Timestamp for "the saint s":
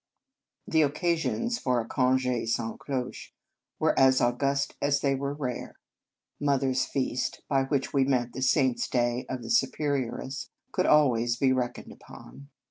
8.33-8.87